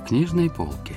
книжной 0.00 0.50
полки. 0.50 0.96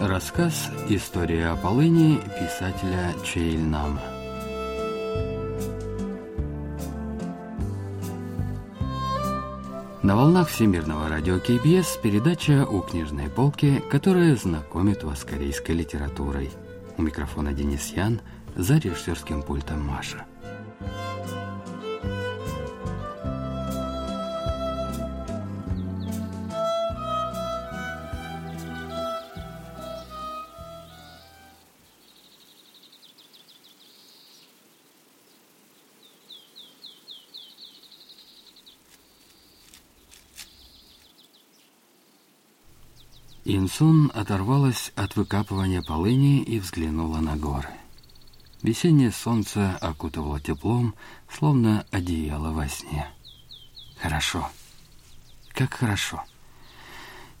Рассказ 0.00 0.70
«История 0.88 1.48
о 1.48 1.56
полыни» 1.56 2.20
писателя 2.38 3.14
Чейльнама. 3.24 4.02
На 10.02 10.16
волнах 10.16 10.48
Всемирного 10.48 11.08
радио 11.08 11.38
КБС 11.38 11.96
передача 12.02 12.66
«У 12.66 12.82
книжной 12.82 13.30
полки», 13.30 13.82
которая 13.90 14.36
знакомит 14.36 15.02
вас 15.02 15.20
с 15.20 15.24
корейской 15.24 15.72
литературой. 15.72 16.50
У 16.98 17.02
микрофона 17.02 17.54
Денис 17.54 17.90
Ян, 17.94 18.20
за 18.56 18.78
режиссерским 18.78 19.42
пультом 19.42 19.84
Маша. 19.86 20.24
Инсун 43.46 44.10
оторвалась 44.14 44.90
от 44.96 45.16
выкапывания 45.16 45.82
полыни 45.82 46.42
и 46.42 46.58
взглянула 46.58 47.18
на 47.18 47.36
горы. 47.36 47.68
Весеннее 48.64 49.12
солнце 49.12 49.76
окутывало 49.82 50.40
теплом, 50.40 50.94
словно 51.30 51.84
одеяло 51.90 52.50
во 52.50 52.66
сне. 52.66 53.06
Хорошо. 54.00 54.48
Как 55.52 55.74
хорошо. 55.74 56.24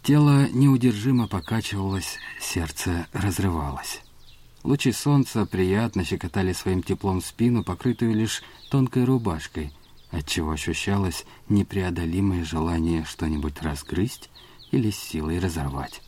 Тело 0.02 0.46
неудержимо 0.50 1.26
покачивалось, 1.26 2.18
сердце 2.42 3.06
разрывалось. 3.14 4.02
Лучи 4.64 4.92
солнца 4.92 5.46
приятно 5.46 6.04
щекотали 6.04 6.52
своим 6.52 6.82
теплом 6.82 7.22
спину, 7.22 7.64
покрытую 7.64 8.12
лишь 8.12 8.42
тонкой 8.68 9.04
рубашкой, 9.04 9.72
отчего 10.10 10.50
ощущалось 10.50 11.24
непреодолимое 11.48 12.44
желание 12.44 13.06
что-нибудь 13.06 13.62
разгрызть 13.62 14.28
или 14.72 14.90
силой 14.90 15.38
разорвать. 15.38 16.02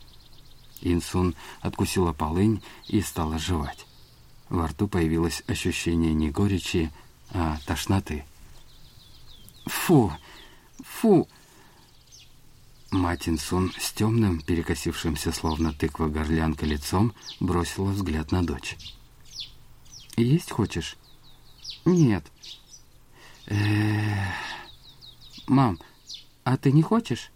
Инсун 0.81 1.33
откусила 1.61 2.13
полынь 2.13 2.61
и 2.87 3.01
стала 3.01 3.39
жевать. 3.39 3.86
Во 4.49 4.67
рту 4.67 4.87
появилось 4.87 5.43
ощущение 5.47 6.13
не 6.13 6.31
горечи, 6.31 6.91
а 7.31 7.57
тошноты. 7.65 8.25
«Фу! 9.65 10.13
Фу!» 10.79 11.27
Мать 12.91 13.27
Инсун 13.27 13.73
с 13.77 13.91
темным, 13.91 14.39
перекосившимся 14.41 15.33
словно 15.33 15.73
тыква 15.73 16.07
горлянка 16.07 16.65
лицом, 16.65 17.13
бросила 17.41 17.91
взгляд 17.91 18.31
на 18.31 18.45
дочь. 18.45 18.77
«Есть 20.15 20.51
хочешь?» 20.51 20.95
«Нет». 21.83 22.25
«Мам, 25.47 25.79
а 26.43 26.57
ты 26.57 26.71
не 26.71 26.81
хочешь?» 26.81 27.31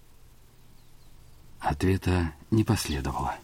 Ответа 1.59 2.33
не 2.49 2.63
последовало. 2.63 3.35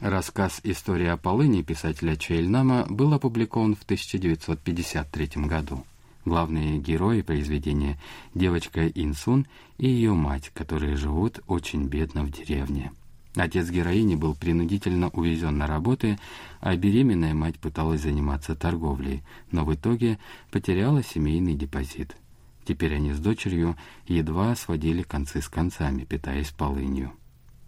Рассказ 0.00 0.60
«История 0.62 1.12
о 1.12 1.16
полыни» 1.16 1.62
писателя 1.62 2.16
Чейльнама 2.16 2.86
был 2.88 3.14
опубликован 3.14 3.74
в 3.74 3.82
1953 3.84 5.46
году. 5.46 5.86
Главные 6.24 6.78
герои 6.78 7.22
произведения– 7.22 7.98
девочка 8.34 8.88
Инсун 8.88 9.46
и 9.78 9.88
ее 9.88 10.12
мать, 10.12 10.50
которые 10.52 10.96
живут 10.96 11.40
очень 11.46 11.86
бедно 11.86 12.24
в 12.24 12.30
деревне. 12.30 12.92
Отец 13.36 13.70
героини 13.70 14.16
был 14.16 14.34
принудительно 14.34 15.08
увезен 15.08 15.56
на 15.56 15.66
работы, 15.66 16.18
а 16.60 16.76
беременная 16.76 17.32
мать 17.32 17.58
пыталась 17.58 18.02
заниматься 18.02 18.54
торговлей, 18.54 19.22
но 19.50 19.64
в 19.64 19.74
итоге 19.74 20.18
потеряла 20.50 21.02
семейный 21.02 21.54
депозит– 21.54 22.16
Теперь 22.66 22.96
они 22.96 23.12
с 23.12 23.20
дочерью 23.20 23.76
едва 24.08 24.56
сводили 24.56 25.02
концы 25.02 25.40
с 25.40 25.48
концами, 25.48 26.04
питаясь 26.04 26.50
полынью. 26.50 27.12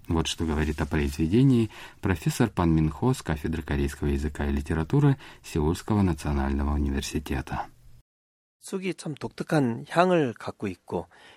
Вот 0.07 0.28
что 0.28 0.45
говорит 0.45 0.81
о 0.81 0.85
произведении 0.85 1.69
профессор 2.01 2.50
Пан 2.50 2.72
Минхо 2.75 3.13
с 3.13 3.22
кафедры 3.22 3.63
корейского 3.63 4.09
языка 4.09 4.45
и 4.47 4.51
литературы 4.51 5.17
Сеульского 5.44 6.01
национального 6.01 6.73
университета. 6.73 7.67
쑥이 8.63 8.94
참 8.94 9.13
독특한 9.13 9.85
향을 9.89 10.34
갖고 10.39 10.67
있고 10.67 11.07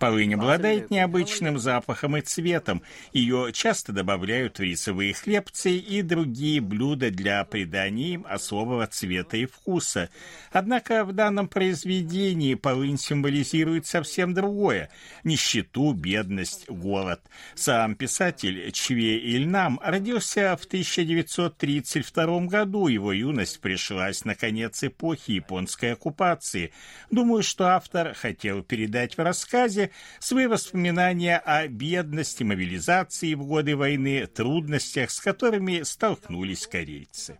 Полынь 0.00 0.34
обладает 0.34 0.90
необычным 0.90 1.58
запахом 1.58 2.16
и 2.16 2.22
цветом. 2.22 2.82
Ее 3.12 3.52
часто 3.52 3.92
добавляют 3.92 4.58
в 4.58 4.62
рисовые 4.62 5.14
хлебцы 5.14 5.76
и 5.76 6.02
другие 6.02 6.60
блюда 6.60 7.10
для 7.10 7.44
придания 7.44 8.14
им 8.14 8.26
особого 8.28 8.86
цвета 8.88 9.36
и 9.36 9.46
вкуса. 9.46 10.10
Однако 10.50 11.04
в 11.04 11.12
данном 11.12 11.46
произведении 11.46 12.54
полынь 12.54 12.98
символизирует 12.98 13.86
совсем 13.86 14.34
другое– 14.34 14.90
нищету, 15.24 15.92
бедность, 15.92 16.68
голод. 16.68 17.20
Сам 17.54 17.94
писатель 17.94 18.72
Чве 18.72 19.18
Ильнам 19.18 19.78
родился 19.84 20.56
в 20.60 20.64
1932 20.64 22.46
году. 22.46 22.88
Его 22.88 23.12
юность 23.12 23.60
пришлась 23.60 24.24
на 24.24 24.34
конец 24.34 24.82
эпохи 24.82 25.32
японской 25.32 25.92
оккупации. 25.92 26.72
Думаю, 27.10 27.44
что 27.44 27.61
автор 27.61 28.13
хотел 28.13 28.63
передать 28.63 29.17
в 29.17 29.21
рассказе 29.21 29.91
свои 30.19 30.47
воспоминания 30.47 31.37
о 31.37 31.67
бедности, 31.67 32.43
мобилизации 32.43 33.33
в 33.33 33.45
годы 33.45 33.75
войны, 33.75 34.27
трудностях, 34.27 35.11
с 35.11 35.19
которыми 35.19 35.83
столкнулись 35.83 36.67
корейцы. 36.67 37.37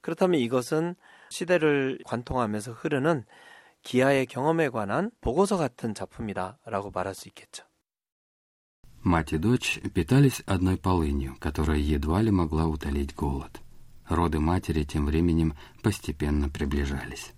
그렇다면 0.00 0.40
이것은 0.40 0.94
시대를 1.30 1.98
관통하면서 2.04 2.72
흐르는 2.72 3.24
기아의 3.82 4.26
경험에 4.26 4.68
관한 4.68 5.10
보고서 5.20 5.56
같은 5.56 5.94
작품이다라고 5.94 6.90
말할 6.90 7.14
수 7.14 7.28
있겠죠. 7.28 7.64
Мать 9.02 9.34
и 9.34 9.38
дочь 9.38 9.80
питались 9.92 10.42
одной 10.46 10.78
полынью, 10.78 11.36
которая 11.38 11.78
едва 11.78 12.22
ли 12.22 12.30
могла 12.30 12.66
утолить 12.66 13.14
голод. 13.14 13.60
Роды 14.08 14.40
матери 14.40 14.84
тем 14.84 15.04
временем 15.06 15.54
постепенно 15.82 16.48
приближались. 16.48 17.32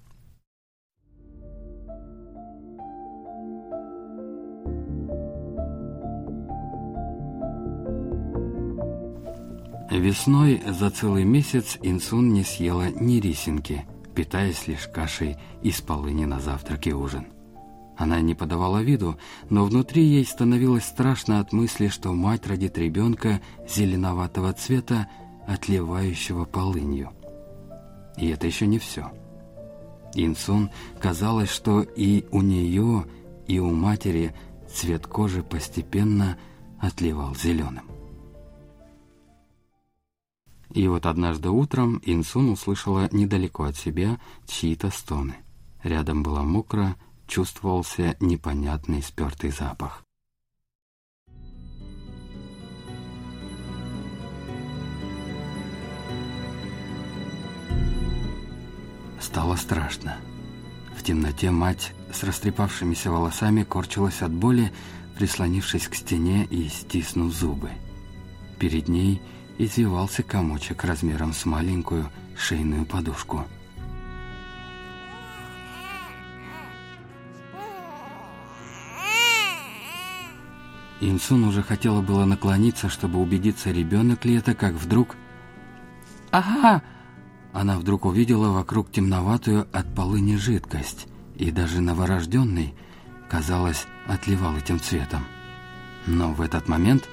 Весной 9.92 10.64
за 10.66 10.90
целый 10.90 11.26
месяц 11.26 11.78
Инсун 11.82 12.34
не 12.34 12.46
съела 12.46 12.90
ни 12.90 13.20
рисинки, 13.20 13.86
питаясь 14.16 14.66
лишь 14.66 14.88
кашей 14.88 15.36
из 15.62 15.82
полыни 15.82 16.24
на 16.24 16.40
завтрак 16.40 16.88
и 16.88 16.94
ужин. 16.94 17.28
Она 17.98 18.22
не 18.22 18.34
подавала 18.34 18.82
виду, 18.82 19.18
но 19.50 19.66
внутри 19.66 20.06
ей 20.06 20.26
становилось 20.26 20.86
страшно 20.86 21.42
от 21.42 21.52
мысли, 21.52 21.90
что 21.90 22.14
мать 22.14 22.48
родит 22.48 22.78
ребенка 22.78 23.42
зеленоватого 23.68 24.54
цвета, 24.54 25.10
отливающего 25.46 26.46
полынью. 26.46 27.12
И 28.16 28.30
это 28.30 28.48
еще 28.48 28.68
не 28.68 28.80
все. 28.80 29.12
Инсун 30.16 30.70
казалось, 31.02 31.50
что 31.50 31.82
и 31.82 32.26
у 32.32 32.42
нее, 32.42 33.06
и 33.46 33.60
у 33.60 33.72
матери 33.72 34.34
цвет 34.74 35.06
кожи 35.06 35.44
постепенно 35.44 36.38
отливал 36.80 37.36
зеленым. 37.36 37.91
И 40.74 40.88
вот 40.88 41.06
однажды 41.06 41.50
утром 41.50 42.02
Инсун 42.06 42.50
услышала 42.50 43.10
недалеко 43.12 43.66
от 43.66 43.76
себя 43.76 44.20
чьи-то 44.48 44.90
стоны. 44.90 45.36
Рядом 45.84 46.24
было 46.24 46.42
мокро, 46.44 46.96
чувствовался 47.28 48.16
непонятный 48.22 49.02
спертый 49.02 49.52
запах. 49.52 50.04
Стало 59.20 59.56
страшно. 59.56 60.18
В 60.96 61.04
темноте 61.04 61.52
мать 61.52 61.94
с 62.14 62.24
растрепавшимися 62.24 63.12
волосами 63.12 63.64
корчилась 63.64 64.22
от 64.22 64.32
боли, 64.32 64.72
прислонившись 65.18 65.88
к 65.88 65.96
стене 65.96 66.46
и 66.46 66.70
стиснув 66.70 67.34
зубы. 67.34 67.72
Перед 68.58 68.88
ней– 68.88 69.22
извивался 69.66 70.24
комочек 70.24 70.84
размером 70.84 71.34
с 71.34 71.46
маленькую 71.46 72.10
шейную 72.36 72.86
подушку. 72.86 73.46
Инсун 81.00 81.44
уже 81.46 81.64
хотела 81.64 82.02
было 82.02 82.26
наклониться, 82.26 82.90
чтобы 82.90 83.20
убедиться, 83.20 83.72
ребенок 83.72 84.26
ли 84.26 84.36
это, 84.36 84.54
как 84.54 84.74
вдруг 84.74 85.16
«Ага!» 86.32 86.82
Она 87.54 87.78
вдруг 87.78 88.06
увидела 88.06 88.50
вокруг 88.52 88.92
темноватую 88.92 89.68
от 89.74 89.94
полыни 89.94 90.38
жидкость, 90.38 91.08
и 91.36 91.52
даже 91.52 91.82
новорожденный, 91.82 92.74
казалось, 93.30 93.86
отливал 94.08 94.56
этим 94.56 94.80
цветом. 94.80 95.26
Но 96.06 96.34
в 96.34 96.42
этот 96.42 96.68
момент 96.70 97.10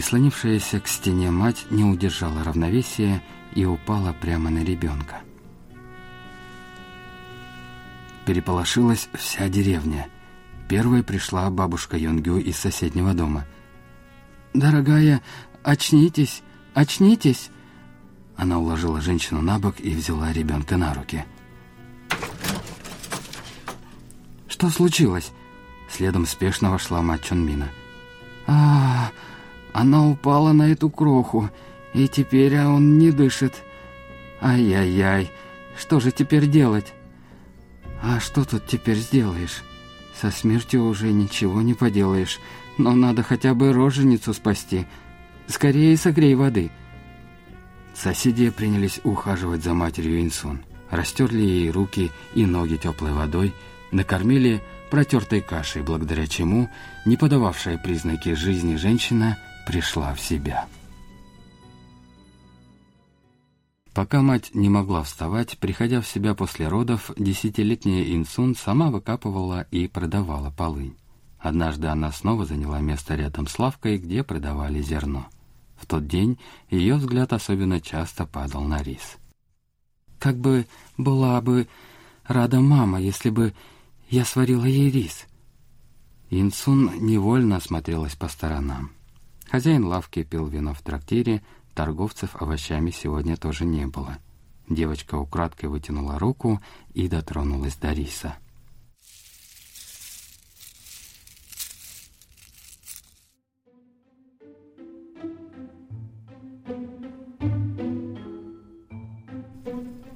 прислонившаяся 0.00 0.80
к 0.80 0.88
стене 0.88 1.30
мать 1.30 1.66
не 1.68 1.84
удержала 1.84 2.42
равновесия 2.42 3.22
и 3.54 3.66
упала 3.66 4.14
прямо 4.14 4.48
на 4.48 4.64
ребенка. 4.64 5.20
Переполошилась 8.24 9.10
вся 9.12 9.50
деревня. 9.50 10.08
Первой 10.70 11.02
пришла 11.02 11.50
бабушка 11.50 11.98
Юнгю 11.98 12.38
из 12.38 12.56
соседнего 12.56 13.12
дома. 13.12 13.44
«Дорогая, 14.54 15.20
очнитесь, 15.62 16.40
очнитесь!» 16.72 17.50
Она 18.36 18.58
уложила 18.58 19.02
женщину 19.02 19.42
на 19.42 19.58
бок 19.58 19.80
и 19.80 19.90
взяла 19.90 20.32
ребенка 20.32 20.78
на 20.78 20.94
руки. 20.94 21.26
«Что 24.48 24.70
случилось?» 24.70 25.30
Следом 25.90 26.24
спешно 26.24 26.70
вошла 26.70 27.02
мать 27.02 27.22
Чонмина. 27.22 27.68
а, 28.46 29.10
она 29.72 30.08
упала 30.08 30.52
на 30.52 30.70
эту 30.70 30.90
кроху, 30.90 31.50
и 31.94 32.08
теперь 32.08 32.58
он 32.60 32.98
не 32.98 33.10
дышит. 33.10 33.54
Ай-яй-яй, 34.40 35.30
что 35.76 36.00
же 36.00 36.12
теперь 36.12 36.46
делать?» 36.46 36.92
«А 38.02 38.18
что 38.18 38.44
тут 38.44 38.66
теперь 38.66 38.96
сделаешь? 38.96 39.62
Со 40.18 40.30
смертью 40.30 40.84
уже 40.84 41.12
ничего 41.12 41.60
не 41.60 41.74
поделаешь, 41.74 42.40
но 42.78 42.92
надо 42.92 43.22
хотя 43.22 43.54
бы 43.54 43.72
роженицу 43.72 44.32
спасти. 44.32 44.86
Скорее 45.46 45.96
согрей 45.96 46.34
воды». 46.34 46.70
Соседи 47.94 48.48
принялись 48.48 49.00
ухаживать 49.04 49.62
за 49.62 49.74
матерью 49.74 50.22
Инсун. 50.22 50.62
Растерли 50.90 51.42
ей 51.42 51.70
руки 51.70 52.10
и 52.34 52.46
ноги 52.46 52.76
теплой 52.76 53.12
водой, 53.12 53.52
накормили 53.92 54.62
протертой 54.90 55.40
кашей, 55.40 55.82
благодаря 55.82 56.26
чему 56.26 56.70
не 57.04 57.16
подававшая 57.16 57.78
признаки 57.78 58.34
жизни 58.34 58.76
женщина 58.76 59.38
пришла 59.66 60.14
в 60.14 60.20
себя. 60.20 60.66
Пока 63.92 64.22
мать 64.22 64.54
не 64.54 64.68
могла 64.68 65.02
вставать, 65.02 65.58
приходя 65.58 66.00
в 66.00 66.06
себя 66.06 66.34
после 66.34 66.68
родов, 66.68 67.10
десятилетняя 67.18 68.14
Инсун 68.14 68.54
сама 68.54 68.90
выкапывала 68.90 69.66
и 69.70 69.88
продавала 69.88 70.50
полынь. 70.50 70.96
Однажды 71.38 71.88
она 71.88 72.12
снова 72.12 72.44
заняла 72.44 72.80
место 72.80 73.14
рядом 73.16 73.46
с 73.46 73.58
лавкой, 73.58 73.98
где 73.98 74.22
продавали 74.22 74.80
зерно. 74.80 75.26
В 75.76 75.86
тот 75.86 76.06
день 76.06 76.38
ее 76.68 76.96
взгляд 76.96 77.32
особенно 77.32 77.80
часто 77.80 78.26
падал 78.26 78.62
на 78.62 78.82
рис. 78.82 79.16
«Как 80.18 80.36
бы 80.36 80.66
была 80.98 81.40
бы 81.40 81.66
рада 82.24 82.60
мама, 82.60 83.00
если 83.00 83.30
бы 83.30 83.54
я 84.08 84.24
сварила 84.24 84.66
ей 84.66 84.90
рис». 84.90 85.26
Инсун 86.28 86.90
невольно 87.00 87.56
осмотрелась 87.56 88.14
по 88.14 88.28
сторонам. 88.28 88.92
Хозяин 89.50 89.84
лавки 89.84 90.22
пил 90.22 90.46
вино 90.46 90.74
в 90.74 90.80
трактире, 90.80 91.42
Торговцев 91.74 92.40
овощами 92.40 92.90
сегодня 92.90 93.36
тоже 93.36 93.64
не 93.64 93.86
было. 93.86 94.18
Девочка 94.68 95.16
украдкой 95.16 95.68
вытянула 95.68 96.18
руку 96.18 96.60
и 96.94 97.08
дотронулась 97.08 97.74
до 97.76 97.92
риса. 97.92 98.36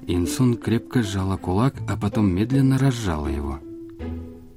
Инсун 0.06 0.56
крепко 0.56 1.02
сжала 1.02 1.36
кулак, 1.38 1.74
а 1.88 1.96
потом 1.96 2.30
медленно 2.30 2.78
разжала 2.78 3.26
его. 3.26 3.58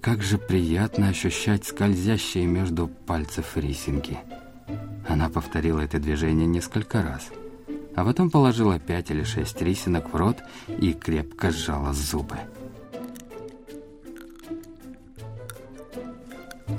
Как 0.02 0.22
же 0.22 0.38
приятно 0.38 1.08
ощущать 1.08 1.66
скользящие 1.66 2.46
между 2.46 2.88
пальцев 2.88 3.58
рисинки. 3.58 4.20
Она 5.08 5.30
повторила 5.30 5.80
это 5.80 6.00
движение 6.00 6.46
несколько 6.46 7.02
раз, 7.02 7.30
а 7.96 8.04
потом 8.04 8.30
положила 8.30 8.80
пять 8.80 9.10
или 9.10 9.24
шесть 9.24 9.62
рисинок 9.62 10.12
в 10.12 10.16
рот 10.16 10.38
и 10.68 10.94
крепко 10.94 11.52
сжала 11.52 11.94
зубы. 11.94 12.38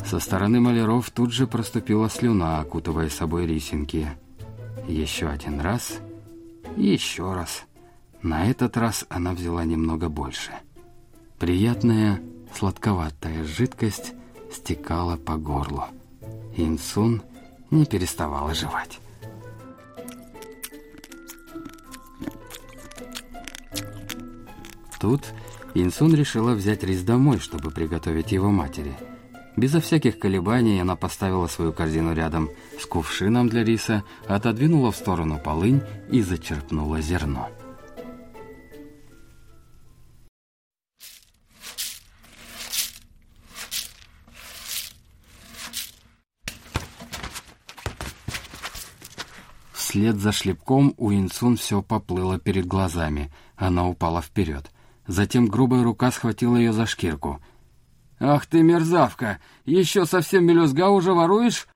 Со 0.04 0.20
стороны 0.20 0.60
маляров 0.60 1.10
тут 1.10 1.32
же 1.32 1.46
проступила 1.46 2.08
слюна, 2.08 2.60
окутывая 2.60 3.10
собой 3.10 3.46
рисинки. 3.46 4.08
Еще 4.86 5.28
один 5.28 5.60
раз, 5.60 5.98
еще 6.76 7.34
раз. 7.34 7.64
На 8.22 8.46
этот 8.50 8.76
раз 8.76 9.04
она 9.08 9.32
взяла 9.32 9.64
немного 9.64 10.08
больше. 10.08 10.52
Приятная, 11.38 12.20
сладковатая 12.54 13.44
жидкость 13.44 14.14
стекала 14.50 15.16
по 15.16 15.36
горлу. 15.36 15.84
Инсун 16.56 17.22
не 17.70 17.84
переставала 17.86 18.54
жевать. 18.54 19.00
Тут 25.00 25.22
Инсун 25.74 26.14
решила 26.14 26.54
взять 26.54 26.82
рис 26.82 27.02
домой, 27.02 27.38
чтобы 27.38 27.70
приготовить 27.70 28.32
его 28.32 28.50
матери. 28.50 28.96
Безо 29.56 29.80
всяких 29.80 30.18
колебаний 30.18 30.80
она 30.80 30.96
поставила 30.96 31.46
свою 31.46 31.72
корзину 31.72 32.14
рядом 32.14 32.50
с 32.80 32.86
кувшином 32.86 33.48
для 33.48 33.64
риса, 33.64 34.04
отодвинула 34.26 34.92
в 34.92 34.96
сторону 34.96 35.40
полынь 35.42 35.82
и 36.10 36.22
зачерпнула 36.22 37.00
зерно. 37.00 37.48
Вслед 49.98 50.14
за 50.18 50.30
шлепком 50.30 50.94
у 50.96 51.12
Инсун 51.12 51.56
все 51.56 51.82
поплыло 51.82 52.38
перед 52.38 52.66
глазами. 52.66 53.32
Она 53.56 53.88
упала 53.88 54.22
вперед. 54.22 54.70
Затем 55.08 55.46
грубая 55.46 55.82
рука 55.82 56.12
схватила 56.12 56.56
ее 56.56 56.72
за 56.72 56.86
шкирку. 56.86 57.40
«Ах 58.20 58.46
ты, 58.46 58.62
мерзавка! 58.62 59.40
Еще 59.64 60.06
совсем 60.06 60.46
мелюзга 60.46 60.90
уже 60.90 61.12
воруешь?» 61.12 61.66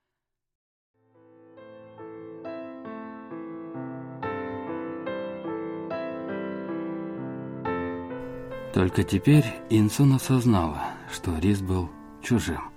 Только 8.73 9.03
теперь 9.03 9.53
Инсун 9.69 10.13
осознала, 10.13 10.81
что 11.11 11.37
Рис 11.39 11.59
был 11.59 11.89
чужим. 12.21 12.71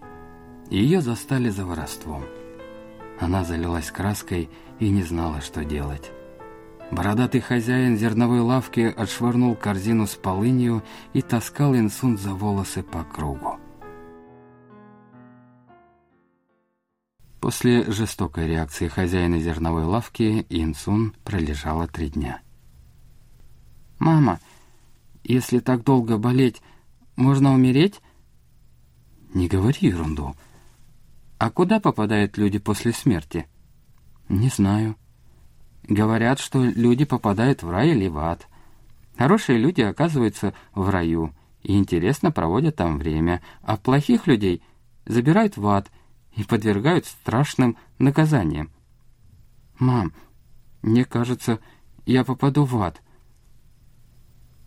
Ее 0.71 1.00
застали 1.00 1.50
за 1.50 1.64
воровством. 1.64 2.25
Она 3.20 3.44
залилась 3.44 3.90
краской 3.90 4.50
и 4.78 4.88
не 4.90 5.02
знала, 5.02 5.40
что 5.40 5.64
делать. 5.64 6.11
Бородатый 6.90 7.40
хозяин 7.40 7.96
зерновой 7.96 8.40
лавки 8.40 8.92
отшвырнул 8.96 9.56
корзину 9.56 10.06
с 10.06 10.14
полынью 10.14 10.85
и 11.14 11.23
таскал 11.23 11.75
Инсун 11.75 12.16
за 12.16 12.35
волосы 12.35 12.82
по 12.82 13.02
кругу. 13.02 13.58
После 17.40 17.90
жестокой 17.90 18.46
реакции 18.46 18.88
хозяина 18.88 19.38
зерновой 19.38 19.85
лавки 19.85 20.46
Инсун 20.49 21.12
пролежала 21.25 21.87
три 21.87 22.08
дня. 22.08 22.40
«Мама, 23.99 24.40
если 25.25 25.58
так 25.58 25.85
долго 25.85 26.18
болеть, 26.18 26.61
можно 27.16 27.52
умереть?» 27.52 28.00
«Не 29.35 29.49
говори 29.49 29.78
ерунду. 29.80 30.35
А 31.38 31.50
куда 31.50 31.81
попадают 31.81 32.38
люди 32.38 32.59
после 32.59 32.93
смерти?» 32.93 33.47
«Не 34.28 34.49
знаю». 34.49 34.97
Говорят, 35.88 36.40
что 36.40 36.64
люди 36.64 37.05
попадают 37.05 37.62
в 37.62 37.71
рай 37.71 37.90
или 37.90 38.09
в 38.09 38.19
ад. 38.19 38.49
Хорошие 39.16 39.59
люди 39.59 39.83
оказываются 39.83 40.52
в 40.75 40.88
раю 40.88 41.33
и 41.62 41.76
интересно 41.76 42.33
проводят 42.33 42.76
там 42.76 42.99
время, 42.99 43.40
а 43.62 43.76
плохих 43.76 44.26
людей 44.26 44.62
забирают 45.05 45.57
в 45.57 45.66
ад 45.66 45.90
и 46.35 46.43
подвергают 46.43 47.07
страшным 47.07 47.76
наказаниям. 47.99 48.71
«Мам, 49.78 50.12
мне 50.83 51.05
кажется, 51.05 51.61
я 52.05 52.25
попаду 52.25 52.64
в 52.64 52.81
ад». 52.83 53.00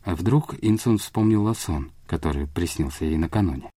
А 0.03 0.15
вдруг 0.15 0.55
Инсун 0.61 0.97
вспомнила 0.97 1.53
сон, 1.53 1.91
который 2.07 2.47
приснился 2.47 3.05
ей 3.05 3.17
накануне. 3.17 3.69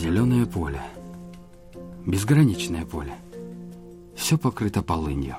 Зеленое 0.00 0.46
поле. 0.46 0.80
Безграничное 2.06 2.86
поле. 2.86 3.12
Все 4.16 4.38
покрыто 4.38 4.80
полынью. 4.80 5.36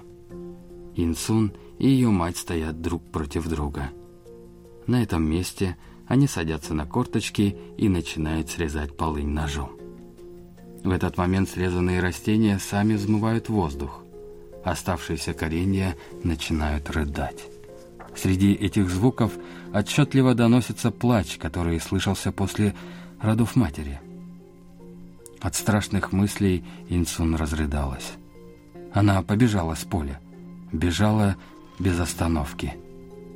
Инсун 0.95 1.53
и 1.79 1.87
ее 1.87 2.11
мать 2.11 2.37
стоят 2.37 2.79
друг 2.79 3.01
против 3.11 3.47
друга. 3.47 3.89
На 4.85 5.01
этом 5.01 5.23
месте 5.23 5.77
они 6.05 6.27
садятся 6.27 6.75
на 6.75 6.85
корточки 6.85 7.57
и 7.75 7.89
начинают 7.89 8.51
срезать 8.51 8.95
полынь 8.95 9.29
ножом. 9.29 9.71
В 10.83 10.91
этот 10.91 11.17
момент 11.17 11.49
срезанные 11.49 11.99
растения 11.99 12.59
сами 12.59 12.93
взмывают 12.93 13.49
воздух. 13.49 14.03
Оставшиеся 14.63 15.33
коренья 15.33 15.97
начинают 16.23 16.87
рыдать. 16.91 17.47
Среди 18.15 18.53
этих 18.53 18.91
звуков 18.91 19.31
отчетливо 19.73 20.35
доносится 20.35 20.91
плач, 20.91 21.37
который 21.39 21.79
слышался 21.79 22.31
после 22.31 22.75
родов 23.19 23.55
матери. 23.55 23.99
От 25.41 25.55
страшных 25.55 26.11
мыслей 26.11 26.63
Инсун 26.87 27.35
разрыдалась. 27.35 28.13
Она 28.93 29.23
побежала 29.23 29.73
с 29.73 29.83
поля. 29.83 30.19
Бежала 30.71 31.35
без 31.79 31.99
остановки. 31.99 32.75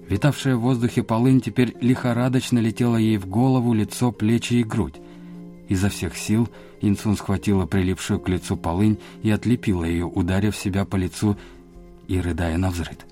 Витавшая 0.08 0.56
в 0.56 0.62
воздухе 0.62 1.02
полынь 1.02 1.42
теперь 1.42 1.76
лихорадочно 1.82 2.60
летела 2.60 2.98
ей 2.98 3.18
в 3.18 3.26
голову, 3.26 3.74
лицо, 3.74 4.12
плечи 4.12 4.54
и 4.54 4.64
грудь. 4.64 5.02
Изо 5.68 5.90
всех 5.90 6.16
сил 6.16 6.48
Инсун 6.80 7.18
схватила 7.18 7.66
прилипшую 7.66 8.20
к 8.20 8.30
лицу 8.30 8.56
полынь 8.56 9.00
и 9.24 9.32
отлепила 9.32 9.84
ее, 9.84 10.06
ударив 10.06 10.56
себя 10.56 10.86
по 10.86 10.96
лицу 10.96 11.36
и 12.08 12.20
рыдая 12.20 12.58
на 12.58 12.70
взрыд. 12.70 13.04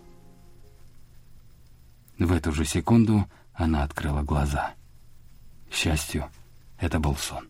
В 2.19 2.31
эту 2.31 2.51
же 2.51 2.63
секунду 2.63 3.25
она 3.53 3.83
открыла 3.83 4.21
глаза. 4.21 4.73
К 5.71 5.73
счастью, 5.73 6.25
это 6.77 6.99
был 6.99 7.15
сон 7.15 7.47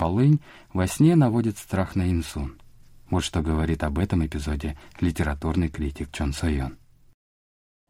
Полынь 0.00 0.40
во 0.72 0.86
сне 0.86 1.16
наводит 1.16 1.58
страх 1.58 1.96
на 1.96 2.10
Инсун. 2.10 2.60
Вот 3.10 3.22
что 3.22 3.40
говорит 3.40 3.84
об 3.84 3.98
этом 3.98 4.26
эпизоде 4.26 4.76
литературный 5.00 5.68
критик 5.68 6.10
Чон 6.12 6.32
Сойон. 6.32 6.76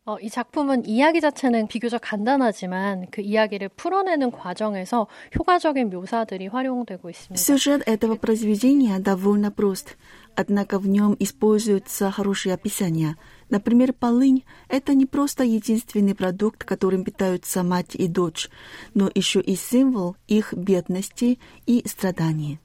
어, 0.09 0.17
이 0.21 0.31
작품은 0.31 0.87
이야기 0.87 1.21
자체는 1.21 1.67
비교적 1.67 2.01
간단하지만 2.01 3.07
그 3.11 3.23
이야기를 3.23 3.71
풀어내는 3.71 4.31
과정에서 4.31 5.09
효과적인 5.37 5.91
묘사들이 5.91 6.47
활용되고 6.47 7.11
있습니다. 7.11 7.35
Сюжет 7.35 7.83
этого 7.89 8.15
произведения 8.15 9.01
довольно 9.01 9.51
прост, 9.51 9.97
однако 10.37 10.79
в 10.79 10.87
нем 10.87 11.17
используются 11.19 12.13
хорошие 12.13 12.55
описания. 12.55 13.17
Например, 13.52 13.92
полынь– 13.92 14.46
это 14.70 14.94
не 14.94 15.06
просто 15.06 15.44
единственный 15.44 16.16
продукт, 16.16 16.64
которым 16.64 17.04
питаются 17.04 17.64
мать 17.64 17.96
и 17.96 18.08
дочь, 18.08 18.50
но 18.94 19.12
еще 19.14 19.42
и 19.42 19.56
символ 19.56 20.16
их 20.28 20.54
бедности 20.54 21.38
и 21.66 21.84
страданий. 21.86 22.60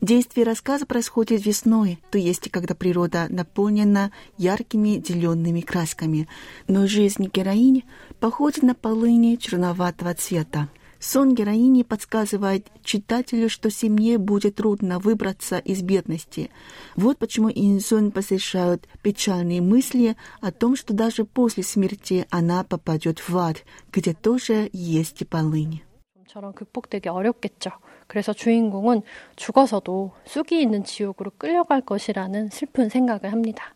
Действие 0.00 0.44
рассказа 0.44 0.84
происходит 0.84 1.46
весной, 1.46 2.00
то 2.10 2.18
есть 2.18 2.50
когда 2.50 2.74
природа 2.74 3.28
наполнена 3.30 4.10
яркими 4.36 4.96
деленными 4.96 5.60
красками, 5.60 6.28
но 6.66 6.88
жизнь 6.88 7.30
героини 7.32 7.84
походит 8.18 8.64
на 8.64 8.74
полыни 8.74 9.36
черноватого 9.36 10.12
цвета. 10.14 10.68
Сон 10.99 11.33
героини 11.33 11.81
подсказывает 11.81 12.67
читателю, 12.83 13.49
что 13.49 13.71
семье 13.71 14.19
будет 14.19 14.55
трудно 14.55 14.99
выбраться 14.99 15.57
из 15.57 15.81
бедности. 15.81 16.51
Вот 16.95 17.17
почему 17.17 17.49
Инсон 17.49 18.11
посещают 18.11 18.87
печальные 19.01 19.61
мысли 19.61 20.15
о 20.41 20.51
том, 20.51 20.75
что 20.75 20.93
даже 20.93 21.25
после 21.25 21.63
смерти 21.63 22.27
она 22.29 22.63
попадет 22.63 23.27
в 23.27 23.35
ад, 23.35 23.63
где 23.91 24.13
тоже 24.13 24.69
есть 24.73 25.27
полынь. 25.27 25.81
처럼 26.27 26.53
극복되기 26.53 27.09
어렵겠죠. 27.09 27.71
그래서 28.07 28.31
주인공은 28.31 29.01
죽어서도 29.35 30.11
쑥이 30.25 30.61
있는 30.61 30.83
지옥으로 30.85 31.31
끌려갈 31.37 31.81
것이라는 31.81 32.49
슬픈 32.49 32.87
생각을 32.89 33.31
합니다. 33.33 33.73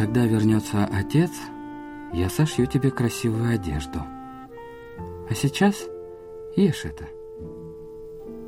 Когда 0.00 0.24
вернется 0.24 0.88
отец, 0.90 1.30
я 2.14 2.30
сошью 2.30 2.66
тебе 2.66 2.90
красивую 2.90 3.52
одежду. 3.52 3.98
А 5.28 5.34
сейчас 5.34 5.86
ешь 6.56 6.86
это. 6.86 7.04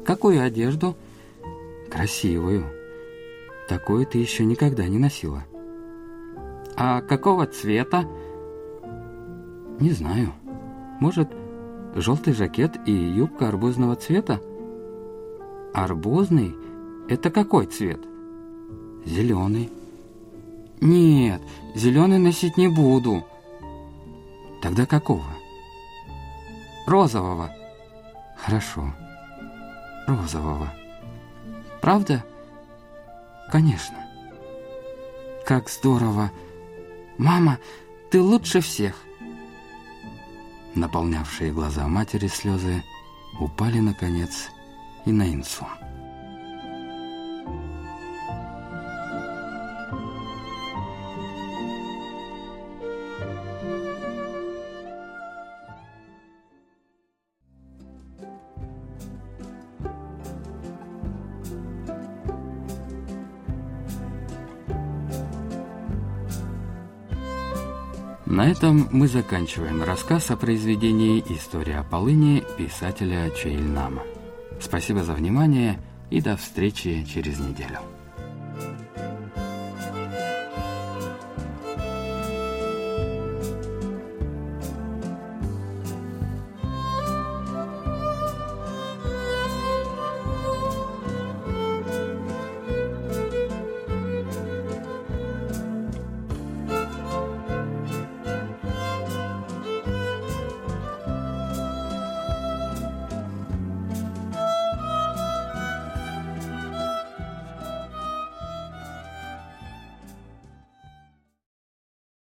Какую 0.07 0.43
одежду? 0.43 0.97
Красивую. 1.91 2.65
Такую 3.69 4.07
ты 4.07 4.17
еще 4.17 4.47
никогда 4.47 4.89
не 4.89 4.99
носила. 4.99 5.45
А 6.75 7.03
какого 7.03 7.47
цвета? 7.47 8.07
Не 9.79 9.91
знаю. 9.91 10.33
Может, 11.01 11.29
желтый 11.95 12.33
жакет 12.33 12.79
и 12.87 12.93
юбка 12.93 13.49
арбузного 13.49 13.97
цвета? 13.97 14.41
Арбузный? 15.75 16.57
Это 17.11 17.29
какой 17.29 17.67
цвет? 17.67 18.01
Зеленый. 19.05 19.71
Нет, 20.83 21.41
зеленый 21.77 22.19
носить 22.19 22.57
не 22.57 22.67
буду. 22.67 23.25
Тогда 24.61 24.85
какого? 24.85 25.25
Розового. 26.89 27.55
Хорошо. 28.37 28.93
Розового. 30.09 30.75
Правда? 31.81 32.25
Конечно. 33.53 33.97
Как 35.47 35.71
здорово. 35.71 36.33
Мама, 37.17 37.61
ты 38.11 38.21
лучше 38.21 38.61
всех. 38.61 38.97
Наполнявшие 40.75 41.53
глаза 41.53 41.87
матери 41.87 42.27
слезы 42.27 42.83
упали, 43.39 43.79
наконец, 43.79 44.49
и 45.07 45.13
на 45.13 45.33
Инсу. 45.33 45.65
На 68.33 68.51
этом 68.51 68.89
мы 68.91 69.09
заканчиваем 69.09 69.83
рассказ 69.83 70.31
о 70.31 70.39
произведении 70.39 71.23
«История 71.29 71.81
о 71.81 71.85
полыни» 71.85 72.43
писателя 72.57 73.31
Чейльнама. 73.31 74.05
Спасибо 74.59 75.05
за 75.05 75.13
внимание 75.13 75.79
и 76.09 76.23
до 76.23 76.39
встречи 76.39 77.05
через 77.05 77.39
неделю. 77.39 77.81